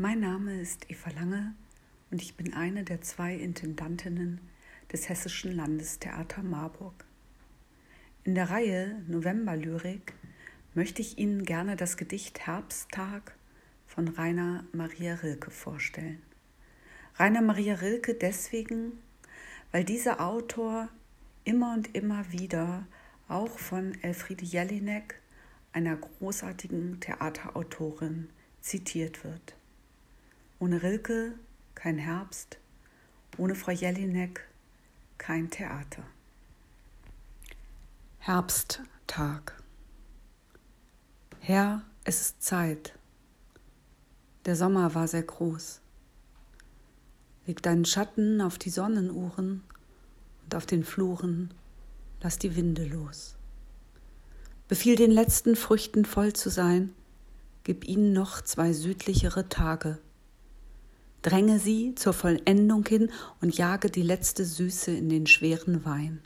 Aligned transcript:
Mein 0.00 0.20
Name 0.20 0.60
ist 0.60 0.88
Eva 0.92 1.10
Lange 1.10 1.56
und 2.12 2.22
ich 2.22 2.36
bin 2.36 2.54
eine 2.54 2.84
der 2.84 3.00
zwei 3.00 3.34
Intendantinnen 3.34 4.40
des 4.92 5.08
Hessischen 5.08 5.56
Landestheater 5.56 6.44
Marburg. 6.44 7.04
In 8.22 8.36
der 8.36 8.48
Reihe 8.48 9.02
Novemberlyrik 9.08 10.12
möchte 10.74 11.02
ich 11.02 11.18
Ihnen 11.18 11.44
gerne 11.44 11.74
das 11.74 11.96
Gedicht 11.96 12.46
Herbsttag 12.46 13.34
von 13.88 14.06
Rainer 14.06 14.62
Maria 14.72 15.16
Rilke 15.16 15.50
vorstellen. 15.50 16.22
Rainer 17.16 17.42
Maria 17.42 17.74
Rilke 17.74 18.14
deswegen, 18.14 18.92
weil 19.72 19.82
dieser 19.82 20.24
Autor 20.24 20.90
immer 21.42 21.74
und 21.74 21.96
immer 21.96 22.30
wieder 22.30 22.86
auch 23.26 23.58
von 23.58 24.00
Elfriede 24.02 24.44
Jelinek, 24.44 25.20
einer 25.72 25.96
großartigen 25.96 27.00
Theaterautorin, 27.00 28.30
zitiert 28.60 29.24
wird. 29.24 29.58
Ohne 30.60 30.82
Rilke 30.82 31.34
kein 31.76 31.98
Herbst, 31.98 32.58
ohne 33.36 33.54
Frau 33.54 33.70
Jelinek 33.70 34.40
kein 35.16 35.50
Theater. 35.50 36.02
Herbsttag. 38.18 39.62
Herr, 41.38 41.82
es 42.02 42.20
ist 42.20 42.42
Zeit. 42.42 42.98
Der 44.46 44.56
Sommer 44.56 44.96
war 44.96 45.06
sehr 45.06 45.22
groß. 45.22 45.80
Leg 47.46 47.62
deinen 47.62 47.84
Schatten 47.84 48.40
auf 48.40 48.58
die 48.58 48.70
Sonnenuhren 48.70 49.62
und 50.42 50.54
auf 50.56 50.66
den 50.66 50.82
Fluren 50.82 51.54
lass 52.20 52.36
die 52.36 52.56
Winde 52.56 52.84
los. 52.84 53.36
Befiehl 54.66 54.96
den 54.96 55.12
letzten 55.12 55.54
Früchten 55.54 56.04
voll 56.04 56.32
zu 56.32 56.50
sein, 56.50 56.92
gib 57.62 57.86
ihnen 57.86 58.12
noch 58.12 58.40
zwei 58.40 58.72
südlichere 58.72 59.48
Tage 59.48 59.98
dränge 61.22 61.58
sie 61.58 61.94
zur 61.94 62.12
Vollendung 62.12 62.86
hin 62.86 63.10
und 63.40 63.56
jage 63.56 63.90
die 63.90 64.02
letzte 64.02 64.44
Süße 64.44 64.90
in 64.92 65.08
den 65.08 65.26
schweren 65.26 65.84
Wein. 65.84 66.20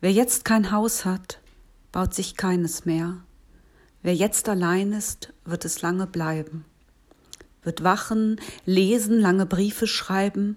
Wer 0.00 0.12
jetzt 0.12 0.44
kein 0.44 0.70
Haus 0.70 1.04
hat, 1.04 1.40
baut 1.92 2.14
sich 2.14 2.36
keines 2.36 2.84
mehr. 2.84 3.18
Wer 4.02 4.14
jetzt 4.14 4.48
allein 4.48 4.92
ist, 4.92 5.32
wird 5.44 5.64
es 5.64 5.82
lange 5.82 6.06
bleiben, 6.06 6.64
wird 7.62 7.84
wachen, 7.84 8.40
lesen, 8.64 9.18
lange 9.18 9.44
Briefe 9.44 9.86
schreiben 9.86 10.56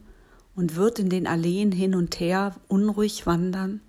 und 0.56 0.76
wird 0.76 1.00
in 1.00 1.10
den 1.10 1.28
Alleen 1.28 1.72
hin 1.72 1.96
und 1.96 2.20
her 2.20 2.56
unruhig 2.68 3.26
wandern, 3.26 3.82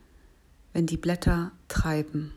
wenn 0.72 0.86
die 0.86 0.96
Blätter 0.96 1.52
treiben. 1.68 2.32